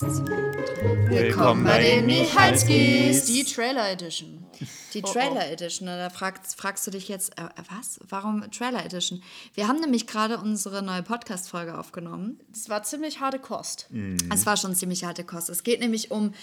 Drei. 0.00 1.10
Willkommen 1.10 1.62
bei 1.64 1.80
den 1.80 2.06
Michalskis. 2.06 3.26
Die 3.26 3.44
Trailer 3.44 3.90
Edition. 3.90 4.44
Die 4.92 5.02
Trailer 5.02 5.50
Edition. 5.50 5.86
Da 5.86 6.10
fragst, 6.10 6.56
fragst 6.56 6.86
du 6.86 6.90
dich 6.90 7.08
jetzt, 7.08 7.38
äh, 7.38 7.48
was? 7.70 8.00
Warum 8.08 8.50
Trailer 8.50 8.84
Edition? 8.84 9.22
Wir 9.54 9.68
haben 9.68 9.80
nämlich 9.80 10.08
gerade 10.08 10.38
unsere 10.38 10.82
neue 10.82 11.04
Podcast-Folge 11.04 11.78
aufgenommen. 11.78 12.40
Das 12.50 12.68
war 12.68 12.82
ziemlich 12.82 13.20
harte 13.20 13.38
Kost. 13.38 13.88
Es 14.32 14.46
war 14.46 14.56
schon 14.56 14.74
ziemlich 14.74 15.04
harte 15.04 15.22
Kost. 15.22 15.48
Es 15.48 15.62
geht 15.62 15.78
nämlich 15.80 16.10
um 16.10 16.34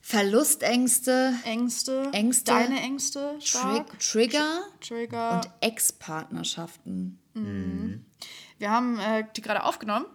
Verlustängste, 0.00 1.34
Ängste. 1.44 2.10
Ängste. 2.12 2.52
Deine 2.52 2.80
Ängste. 2.80 3.34
Trig 3.38 3.48
Stark. 3.48 3.98
Trigger 3.98 4.60
Trigger. 4.80 5.34
und 5.34 5.50
Ex-Partnerschaften. 5.60 7.18
Wir 8.58 8.70
haben 8.70 8.98
äh, 9.00 9.24
die 9.34 9.42
gerade 9.42 9.64
aufgenommen, 9.64 10.06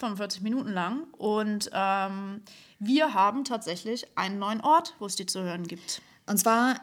45 0.00 0.42
Minuten 0.42 0.72
lang. 0.72 1.04
Und 1.12 1.70
ähm, 1.72 2.42
wir 2.78 3.14
haben 3.14 3.44
tatsächlich 3.44 4.06
einen 4.16 4.38
neuen 4.38 4.60
Ort, 4.60 4.94
wo 4.98 5.06
es 5.06 5.16
die 5.16 5.26
zu 5.26 5.42
hören 5.42 5.66
gibt. 5.66 6.02
Und 6.26 6.38
zwar 6.38 6.80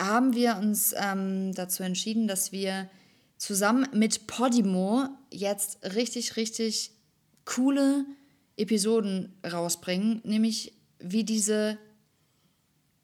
haben 0.00 0.34
wir 0.34 0.56
uns 0.56 0.94
ähm, 0.96 1.52
dazu 1.54 1.82
entschieden, 1.82 2.26
dass 2.26 2.52
wir 2.52 2.88
zusammen 3.36 3.88
mit 3.92 4.26
Podimo 4.26 5.08
jetzt 5.30 5.78
richtig, 5.94 6.36
richtig 6.36 6.92
coole 7.44 8.04
Episoden 8.56 9.34
rausbringen, 9.44 10.20
nämlich 10.24 10.74
wie 10.98 11.24
diese 11.24 11.78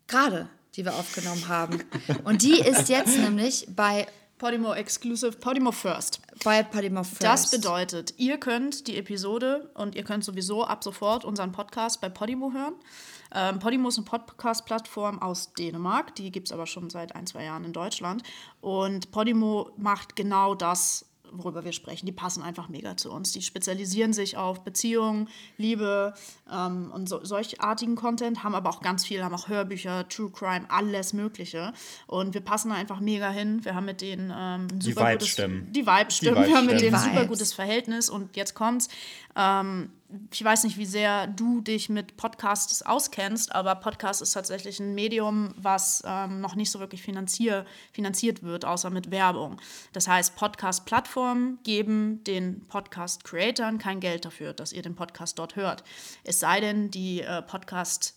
gerade, 0.06 0.48
die 0.74 0.84
wir 0.84 0.94
aufgenommen 0.94 1.48
haben. 1.48 1.82
Und 2.24 2.42
die 2.42 2.60
ist 2.60 2.88
jetzt 2.88 3.18
nämlich 3.18 3.66
bei, 3.74 4.06
Podimo 4.38 4.72
Exclusive, 4.72 5.32
Podimo 5.32 5.72
First. 5.72 6.20
Bei 6.44 6.62
Podimo 6.62 7.02
First. 7.02 7.22
Das 7.22 7.50
bedeutet, 7.50 8.14
ihr 8.16 8.38
könnt 8.38 8.86
die 8.86 8.96
Episode 8.96 9.70
und 9.74 9.94
ihr 9.94 10.04
könnt 10.04 10.24
sowieso 10.24 10.64
ab 10.64 10.84
sofort 10.84 11.24
unseren 11.24 11.52
Podcast 11.52 12.00
bei 12.00 12.08
Podimo 12.08 12.52
hören. 12.52 12.74
Ähm, 13.34 13.58
Podimo 13.58 13.88
ist 13.88 13.98
eine 13.98 14.06
Podcast-Plattform 14.06 15.20
aus 15.20 15.52
Dänemark, 15.52 16.14
die 16.14 16.30
gibt 16.30 16.48
es 16.48 16.52
aber 16.52 16.66
schon 16.66 16.88
seit 16.90 17.14
ein, 17.14 17.26
zwei 17.26 17.44
Jahren 17.44 17.64
in 17.64 17.72
Deutschland. 17.72 18.22
Und 18.60 19.10
Podimo 19.10 19.70
macht 19.76 20.16
genau 20.16 20.54
das, 20.54 21.07
worüber 21.32 21.64
wir 21.64 21.72
sprechen. 21.72 22.06
Die 22.06 22.12
passen 22.12 22.42
einfach 22.42 22.68
mega 22.68 22.96
zu 22.96 23.10
uns. 23.10 23.32
Die 23.32 23.42
spezialisieren 23.42 24.12
sich 24.12 24.36
auf 24.36 24.64
Beziehungen, 24.64 25.28
Liebe 25.56 26.14
ähm, 26.52 26.90
und 26.92 27.08
so, 27.08 27.24
solchartigen 27.24 27.96
Content, 27.96 28.44
haben 28.44 28.54
aber 28.54 28.70
auch 28.70 28.80
ganz 28.80 29.04
viel, 29.04 29.22
haben 29.24 29.34
auch 29.34 29.48
Hörbücher, 29.48 30.08
True 30.08 30.30
Crime, 30.30 30.66
alles 30.68 31.12
Mögliche. 31.12 31.72
Und 32.06 32.34
wir 32.34 32.40
passen 32.40 32.70
da 32.70 32.76
einfach 32.76 33.00
mega 33.00 33.30
hin. 33.30 33.64
Wir 33.64 33.74
haben 33.74 33.86
mit 33.86 34.00
denen 34.00 34.30
ähm, 34.30 34.68
ein 34.70 34.78
Die 34.78 34.90
super 34.92 35.06
Vibes 35.06 35.12
gutes, 35.12 35.28
stimmen. 35.28 35.72
Die 35.72 35.86
Vibes 35.86 36.08
Die 36.08 36.26
stimmen. 36.26 36.36
Vibes 36.36 36.48
wir 36.48 36.56
haben 36.56 36.66
mit 36.66 36.80
denen 36.80 36.98
super 36.98 37.16
Vibes. 37.16 37.28
gutes 37.28 37.52
Verhältnis 37.52 38.10
und 38.10 38.36
jetzt 38.36 38.54
kommt's. 38.54 38.88
Ähm, 39.36 39.90
ich 40.32 40.42
weiß 40.42 40.64
nicht, 40.64 40.78
wie 40.78 40.86
sehr 40.86 41.26
du 41.26 41.60
dich 41.60 41.88
mit 41.88 42.16
Podcasts 42.16 42.82
auskennst, 42.82 43.54
aber 43.54 43.74
Podcast 43.74 44.22
ist 44.22 44.32
tatsächlich 44.32 44.80
ein 44.80 44.94
Medium, 44.94 45.54
was 45.56 46.02
ähm, 46.06 46.40
noch 46.40 46.54
nicht 46.54 46.70
so 46.70 46.80
wirklich 46.80 47.02
finanzier 47.02 47.66
finanziert 47.92 48.42
wird, 48.42 48.64
außer 48.64 48.90
mit 48.90 49.10
Werbung. 49.10 49.60
Das 49.92 50.08
heißt, 50.08 50.36
Podcast-Plattformen 50.36 51.58
geben 51.62 52.24
den 52.24 52.66
Podcast-Creatern 52.68 53.78
kein 53.78 54.00
Geld 54.00 54.24
dafür, 54.24 54.54
dass 54.54 54.72
ihr 54.72 54.82
den 54.82 54.94
Podcast 54.94 55.38
dort 55.38 55.56
hört. 55.56 55.84
Es 56.24 56.40
sei 56.40 56.60
denn, 56.60 56.90
die 56.90 57.20
äh, 57.20 57.42
Podcast- 57.42 58.14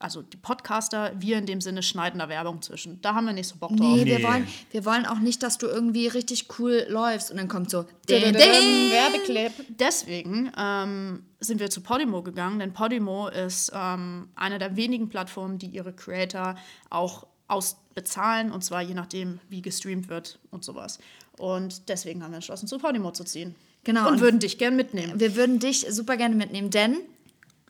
also 0.00 0.22
die 0.22 0.36
Podcaster, 0.36 1.12
wir 1.18 1.38
in 1.38 1.46
dem 1.46 1.60
Sinne 1.60 1.82
schneiden 1.82 2.18
da 2.20 2.28
Werbung 2.28 2.62
zwischen. 2.62 3.00
Da 3.02 3.14
haben 3.14 3.26
wir 3.26 3.32
nicht 3.32 3.48
so 3.48 3.56
Bock 3.56 3.70
drauf. 3.76 3.96
Nee, 3.96 4.04
wir 4.04 4.18
Nee. 4.18 4.24
wollen, 4.24 4.46
wir 4.70 4.84
wollen 4.84 5.06
auch 5.06 5.18
nicht, 5.18 5.42
dass 5.42 5.58
du 5.58 5.66
irgendwie 5.66 6.06
richtig 6.06 6.46
cool 6.58 6.86
läufst 6.88 7.30
und 7.30 7.36
dann 7.36 7.48
kommt 7.48 7.70
so. 7.70 7.84
Werbeclip. 8.08 9.52
Deswegen 9.78 10.52
ähm, 10.56 11.24
sind 11.40 11.60
wir 11.60 11.70
zu 11.70 11.80
Podimo 11.80 12.22
gegangen, 12.22 12.58
denn 12.58 12.72
Podimo 12.72 13.28
ist 13.28 13.72
ähm, 13.74 14.28
eine 14.36 14.58
der 14.58 14.76
wenigen 14.76 15.08
Plattformen, 15.08 15.58
die 15.58 15.66
ihre 15.66 15.92
Creator 15.92 16.56
auch 16.90 17.26
ausbezahlen 17.48 18.52
und 18.52 18.62
zwar 18.64 18.82
je 18.82 18.94
nachdem, 18.94 19.40
wie 19.48 19.62
gestreamt 19.62 20.08
wird 20.08 20.38
und 20.50 20.64
sowas. 20.64 20.98
Und 21.38 21.88
deswegen 21.88 22.22
haben 22.22 22.32
wir 22.32 22.36
entschlossen, 22.36 22.66
zu 22.68 22.78
Podimo 22.78 23.10
zu 23.12 23.24
ziehen. 23.24 23.54
Genau, 23.84 24.06
Und 24.06 24.14
und- 24.14 24.20
würden 24.20 24.40
dich 24.40 24.58
gern 24.58 24.76
mitnehmen. 24.76 25.18
Wir 25.18 25.34
würden 25.36 25.58
dich 25.58 25.86
super 25.90 26.16
gerne 26.16 26.34
mitnehmen, 26.34 26.70
denn 26.70 26.96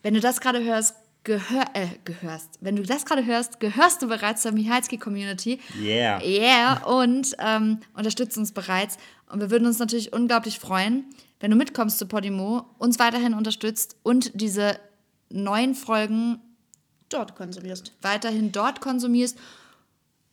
wenn 0.02 0.14
du 0.14 0.20
das 0.20 0.40
gerade 0.40 0.62
hörst, 0.64 0.94
gehör, 1.24 1.64
äh, 1.74 1.88
gehörst, 2.04 2.58
wenn 2.60 2.76
du 2.76 2.82
das 2.82 3.04
gerade 3.04 3.24
hörst, 3.24 3.60
gehörst 3.60 4.02
du 4.02 4.08
bereits 4.08 4.42
zur 4.42 4.52
Michalski 4.52 4.98
Community. 4.98 5.60
Yeah. 5.80 6.22
Yeah, 6.22 6.86
und 6.86 7.36
ähm, 7.38 7.80
unterstützt 7.94 8.38
uns 8.38 8.52
bereits. 8.52 8.96
Und 9.30 9.40
wir 9.40 9.50
würden 9.50 9.66
uns 9.66 9.78
natürlich 9.78 10.12
unglaublich 10.12 10.58
freuen, 10.58 11.04
wenn 11.40 11.50
du 11.50 11.56
mitkommst 11.56 11.98
zu 11.98 12.06
Podimo, 12.06 12.64
uns 12.78 12.98
weiterhin 12.98 13.34
unterstützt 13.34 13.96
und 14.02 14.40
diese 14.40 14.78
neuen 15.30 15.74
Folgen 15.74 16.40
Dort 17.08 17.36
konsumierst. 17.36 17.92
weiterhin 18.02 18.52
dort 18.52 18.80
konsumierst. 18.80 19.38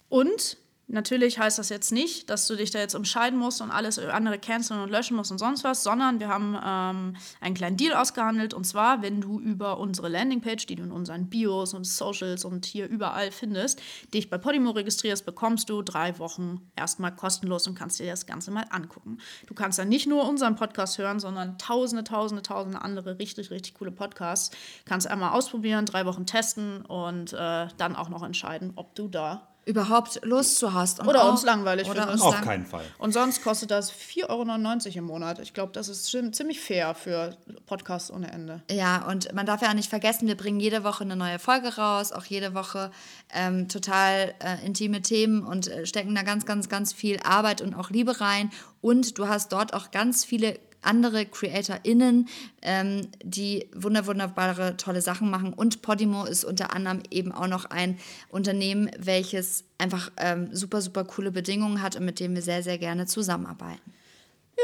Und 0.10 0.58
natürlich 0.88 1.40
heißt 1.40 1.58
das 1.58 1.70
jetzt 1.70 1.92
nicht, 1.92 2.30
dass 2.30 2.48
du 2.48 2.56
dich 2.56 2.72
da 2.72 2.80
jetzt 2.80 2.94
entscheiden 2.94 3.40
musst 3.40 3.62
und 3.62 3.72
alles 3.72 3.98
andere 4.00 4.38
canceln 4.40 4.82
und 4.82 4.90
löschen 4.90 5.16
musst 5.18 5.32
und 5.32 5.38
sonst 5.38 5.64
was, 5.64 5.84
sondern 5.84 6.20
wir 6.20 6.28
haben 6.28 6.56
ähm, 6.64 7.16
einen 7.42 7.56
kleinen 7.56 7.78
Deal 7.78 7.94
ausgehandelt. 7.96 8.54
Und 8.54 8.66
zwar, 8.66 9.02
wenn 9.02 9.22
du 9.22 9.40
über 9.40 9.80
unsere 9.80 10.10
Landingpage, 10.10 10.66
die 10.68 10.76
du 10.76 10.84
in 10.84 10.92
unseren 10.92 11.30
Bios 11.30 11.74
und 11.74 11.86
Socials 11.86 12.46
und 12.46 12.66
hier 12.66 12.88
überall 12.88 13.32
findest, 13.32 13.82
dich 14.14 14.30
bei 14.30 14.38
Podimo 14.38 14.72
registrierst, 14.72 15.26
bekommst 15.26 15.70
du 15.70 15.82
drei 15.82 16.18
Wochen 16.20 16.62
erstmal 16.76 17.16
kostenlos 17.16 17.68
und 17.68 17.76
kannst 17.76 18.00
dir 18.00 18.08
das 18.08 18.26
Ganze 18.26 18.52
mal 18.52 18.66
angucken. 18.70 19.18
Du 19.48 19.54
kannst 19.54 19.80
dann 19.80 19.90
nicht 19.90 20.08
nur 20.08 20.28
unseren 20.28 20.56
Podcast 20.56 20.98
hören, 20.98 21.20
sondern 21.20 21.58
tausende, 21.58 22.04
tausende, 22.04 22.44
tausende 22.44 22.82
andere 22.82 23.18
richtig, 23.20 23.52
richtig 23.52 23.74
coole 23.74 23.92
Podcasts. 23.92 24.56
Kannst 24.86 25.08
einmal 25.08 25.32
ausprobieren, 25.32 25.86
drei 25.86 26.06
Wochen 26.06 26.26
testen 26.26 26.86
und 26.86 27.34
äh, 27.34 27.68
dann 27.78 27.96
auch 27.96 28.10
noch 28.10 28.24
entscheiden, 28.24 28.74
ob 28.76 28.96
du 28.96 29.08
da 29.08 29.55
Überhaupt 29.66 30.24
Lust 30.24 30.60
zu 30.60 30.74
hast. 30.74 31.00
Und 31.00 31.08
Oder 31.08 31.24
auch- 31.24 31.32
uns 31.32 31.44
langweilig 31.44 31.90
oder 31.90 32.04
findest. 32.04 32.14
uns 32.14 32.22
Auf 32.24 32.36
lang- 32.36 32.44
keinen 32.44 32.66
Fall. 32.68 32.86
Und 33.00 33.14
sonst 33.14 33.44
kostet 33.44 33.72
das 33.72 33.92
4,99 33.92 34.96
Euro 34.96 35.00
im 35.00 35.04
Monat. 35.06 35.40
Ich 35.40 35.54
glaube, 35.56 35.72
das 35.74 35.90
ist 35.90 36.06
ziemlich 36.06 36.60
fair 36.62 36.94
für 36.94 37.36
Podcasts 37.66 38.12
ohne 38.12 38.32
Ende. 38.32 38.62
Ja, 38.70 39.08
und 39.08 39.34
man 39.34 39.46
darf 39.48 39.62
ja 39.64 39.70
auch 39.70 39.74
nicht 39.74 39.90
vergessen, 39.90 40.28
wir 40.28 40.38
bringen 40.38 40.60
jede 40.60 40.84
Woche 40.84 41.04
eine 41.04 41.16
neue 41.16 41.40
Folge 41.40 41.76
raus, 41.78 42.12
auch 42.12 42.26
jede 42.26 42.54
Woche 42.54 42.92
ähm, 43.34 43.68
total 43.68 44.36
äh, 44.40 44.64
intime 44.66 45.02
Themen 45.02 45.44
und 45.44 45.68
äh, 45.68 45.86
stecken 45.88 46.14
da 46.14 46.22
ganz, 46.22 46.46
ganz, 46.46 46.70
ganz 46.70 46.94
viel 46.94 47.20
Arbeit 47.24 47.62
und 47.62 47.74
auch 47.74 47.90
Liebe 47.90 48.22
rein. 48.22 48.52
Und 48.82 49.18
du 49.18 49.28
hast 49.28 49.52
dort 49.52 49.74
auch 49.74 49.90
ganz 49.90 50.24
viele 50.26 50.60
andere 50.86 51.26
CreatorInnen, 51.26 52.28
ähm, 52.62 53.08
die 53.24 53.70
wunder, 53.76 54.06
wunderbare, 54.08 54.78
tolle 54.78 55.02
Sachen 55.02 55.30
machen. 55.30 55.54
Und 55.54 55.82
Podimo 55.82 56.26
ist 56.26 56.46
unter 56.46 56.74
anderem 56.74 57.04
eben 57.12 57.32
auch 57.32 57.48
noch 57.48 57.66
ein 57.66 57.98
Unternehmen, 58.30 58.90
welches 58.98 59.66
einfach 59.78 60.12
ähm, 60.18 60.50
super, 60.54 60.82
super 60.82 61.04
coole 61.04 61.32
Bedingungen 61.32 61.82
hat 61.82 61.96
und 61.96 62.06
mit 62.06 62.20
dem 62.20 62.36
wir 62.36 62.42
sehr, 62.42 62.64
sehr 62.64 62.78
gerne 62.78 63.06
zusammenarbeiten. 63.06 63.94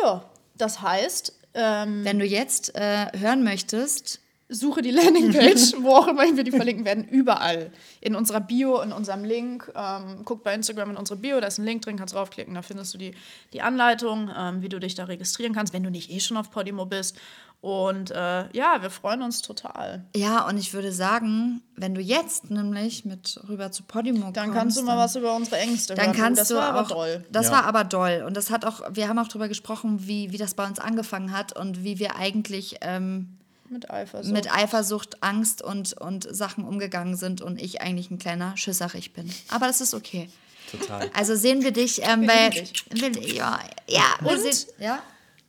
Ja, 0.01 0.29
das 0.57 0.81
heißt, 0.81 1.33
ähm, 1.53 2.05
Wenn 2.05 2.19
du 2.19 2.25
jetzt 2.25 2.75
äh, 2.75 3.07
hören 3.17 3.43
möchtest, 3.43 4.21
suche 4.51 4.81
die 4.81 4.91
Landingpage, 4.99 5.73
wo 5.79 5.95
auch 5.95 6.07
immer 6.07 6.23
wir 6.35 6.43
die 6.43 6.51
verlinken 6.51 6.85
werden, 6.85 7.03
überall. 7.05 7.71
In 8.01 8.15
unserer 8.15 8.41
Bio, 8.41 8.81
in 8.81 8.91
unserem 8.91 9.23
Link. 9.23 9.71
Ähm, 9.75 10.21
guck 10.25 10.43
bei 10.43 10.53
Instagram 10.53 10.91
in 10.91 10.97
unsere 10.97 11.17
Bio, 11.17 11.39
da 11.39 11.47
ist 11.47 11.57
ein 11.57 11.65
Link 11.65 11.81
drin, 11.81 11.97
kannst 11.97 12.13
draufklicken, 12.13 12.53
da 12.53 12.61
findest 12.61 12.93
du 12.93 12.97
die, 12.97 13.13
die 13.53 13.61
Anleitung, 13.61 14.29
ähm, 14.37 14.61
wie 14.61 14.69
du 14.69 14.79
dich 14.79 14.93
da 14.95 15.05
registrieren 15.05 15.53
kannst, 15.53 15.73
wenn 15.73 15.83
du 15.83 15.89
nicht 15.89 16.11
eh 16.11 16.19
schon 16.19 16.37
auf 16.37 16.51
Podimo 16.51 16.85
bist. 16.85 17.17
Und 17.61 18.09
äh, 18.09 18.49
ja, 18.57 18.81
wir 18.81 18.89
freuen 18.89 19.21
uns 19.21 19.43
total. 19.43 20.03
Ja, 20.15 20.47
und 20.47 20.57
ich 20.57 20.73
würde 20.73 20.91
sagen, 20.91 21.61
wenn 21.75 21.93
du 21.93 22.01
jetzt 22.01 22.49
nämlich 22.49 23.05
mit 23.05 23.39
rüber 23.47 23.71
zu 23.71 23.83
Podimo 23.83 24.31
Dann 24.31 24.45
kommst, 24.45 24.57
kannst 24.57 24.77
du 24.77 24.81
mal 24.81 24.93
dann, 24.95 24.97
was 25.03 25.15
über 25.15 25.35
unsere 25.35 25.57
Ängste 25.59 25.93
dann 25.93 26.07
hören. 26.07 26.15
kannst 26.15 26.41
das 26.41 26.47
du 26.47 26.55
war 26.55 26.69
auch, 26.73 26.79
aber 26.79 26.87
toll. 26.87 27.23
Das 27.31 27.45
Ja. 27.47 27.51
war 27.53 27.65
aber 27.65 27.83
doll 27.83 28.23
und 28.25 28.35
das 28.35 28.49
hat 28.49 28.65
auch, 28.65 28.81
wir 28.91 29.07
haben 29.07 29.19
auch 29.19 29.27
darüber 29.27 29.47
gesprochen, 29.47 30.07
wie, 30.07 30.31
wie 30.31 30.37
das 30.39 30.55
bei 30.55 30.65
uns 30.65 30.79
angefangen 30.79 31.31
hat 31.37 31.55
und 31.55 31.83
wie 31.83 31.99
wir 31.99 32.15
eigentlich 32.15 32.77
ähm, 32.81 33.37
Mit 33.71 33.89
Eifersucht. 33.89 34.33
mit 34.33 34.51
Eifersucht, 34.53 35.23
Angst 35.23 35.61
und, 35.61 35.93
und 35.93 36.27
Sachen 36.35 36.65
umgegangen 36.65 37.15
sind 37.15 37.41
und 37.41 37.59
ich 37.61 37.81
eigentlich 37.81 38.11
ein 38.11 38.19
kleiner 38.19 38.55
Schisserich 38.57 39.13
bin. 39.13 39.33
Aber 39.49 39.65
das 39.67 39.79
ist 39.81 39.93
okay. 39.93 40.29
Total. 40.69 41.09
Also 41.13 41.35
sehen 41.35 41.63
wir 41.63 41.71
dich 41.71 42.01
ähm, 42.03 42.21
Wir 42.21 42.27
bei, 42.27 42.63
will- 42.91 43.33
ja, 43.35 43.59
ja, 43.87 44.03
wir 44.19 44.31
Und? 44.33 44.39
sehen, 44.53 44.67
ja, 44.79 45.01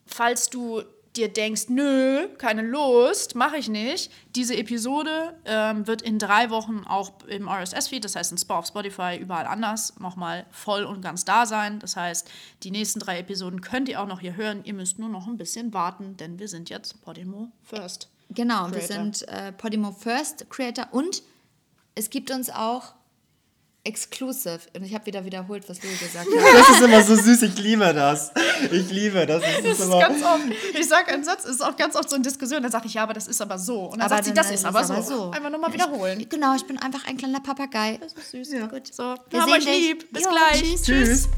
falls 0.06 0.48
du 0.50 0.82
dir 1.16 1.32
denkst, 1.32 1.68
nö, 1.68 2.28
keine 2.38 2.62
Lust, 2.62 3.34
mache 3.34 3.58
ich 3.58 3.68
nicht. 3.68 4.10
Diese 4.34 4.56
Episode 4.56 5.36
ähm, 5.44 5.86
wird 5.86 6.02
in 6.02 6.18
drei 6.18 6.50
Wochen 6.50 6.84
auch 6.86 7.12
im 7.26 7.48
RSS-Feed, 7.48 8.04
das 8.04 8.16
heißt 8.16 8.32
in 8.32 8.50
auf 8.50 8.66
Spotify, 8.66 9.16
überall 9.20 9.46
anders, 9.46 9.98
nochmal 9.98 10.46
voll 10.50 10.84
und 10.84 11.02
ganz 11.02 11.24
da 11.24 11.46
sein. 11.46 11.78
Das 11.78 11.96
heißt, 11.96 12.30
die 12.62 12.70
nächsten 12.70 12.98
drei 12.98 13.18
Episoden 13.18 13.60
könnt 13.60 13.88
ihr 13.88 14.00
auch 14.00 14.06
noch 14.06 14.20
hier 14.20 14.36
hören. 14.36 14.60
Ihr 14.64 14.74
müsst 14.74 14.98
nur 14.98 15.08
noch 15.08 15.26
ein 15.26 15.36
bisschen 15.36 15.72
warten, 15.72 16.16
denn 16.16 16.38
wir 16.38 16.48
sind 16.48 16.70
jetzt 16.70 17.02
Podimo 17.02 17.50
First. 17.62 18.08
Genau, 18.30 18.70
wir 18.70 18.78
Creator. 18.78 18.96
sind 18.96 19.28
äh, 19.28 19.52
Podimo 19.52 19.92
First 19.92 20.48
Creator 20.48 20.88
und 20.92 21.22
es 21.94 22.08
gibt 22.08 22.30
uns 22.30 22.48
auch 22.48 22.94
exclusive. 23.84 24.60
Und 24.76 24.84
ich 24.84 24.94
habe 24.94 25.06
wieder 25.06 25.24
wiederholt, 25.24 25.68
was 25.68 25.82
Louis 25.82 25.98
gesagt 25.98 26.26
Das 26.54 26.68
hat. 26.68 26.76
ist 26.76 26.82
immer 26.82 27.02
so 27.02 27.16
süß, 27.16 27.42
ich 27.42 27.58
liebe 27.58 27.92
das. 27.92 28.30
Ich 28.70 28.90
liebe 28.90 29.26
das. 29.26 29.42
Das 29.42 29.62
Das 29.62 29.78
ist 29.80 29.84
immer, 29.86 29.98
ganz 30.00 30.22
oft. 30.22 30.42
Ich 30.78 30.88
sage 30.88 31.08
einen 31.12 31.24
Satz, 31.24 31.44
ist 31.44 31.62
auch 31.62 31.76
ganz 31.76 31.96
oft 31.96 32.08
so 32.08 32.16
in 32.16 32.22
Diskussion, 32.22 32.62
dann 32.62 32.70
sage 32.70 32.86
ich, 32.86 32.94
ja, 32.94 33.02
aber 33.02 33.14
das 33.14 33.26
ist 33.28 33.40
aber 33.42 33.58
so. 33.58 33.86
Und 33.86 33.92
dann 33.98 34.02
Aber 34.02 34.10
sagt 34.16 34.24
sie, 34.26 34.30
dann 34.30 34.36
das 34.44 34.46
ist 34.46 34.52
ist 34.52 34.60
es 34.60 34.64
aber, 34.66 35.02
so. 35.02 35.02
so. 35.02 35.30
Einfach 35.32 35.50
nochmal 35.50 35.72
wiederholen. 35.72 36.24
Genau, 36.28 36.54
ich 36.54 36.64
bin 36.64 36.78
einfach 36.78 37.06
ein 37.06 37.16
kleiner 37.16 37.40
Papagei. 37.40 37.98
Das 38.00 38.12
ist 38.12 38.30
süß. 38.30 38.52
Ja. 38.52 38.66
Gut. 38.66 38.94
So, 38.94 39.02
wir 39.02 39.16
Wir 39.30 39.42
haben 39.42 39.52
euch 39.52 39.64
lieb. 39.64 40.12
Bis 40.12 40.22
Jo, 40.24 40.30
gleich. 40.30 40.62
tschüss. 40.62 40.82
Tschüss. 40.82 41.28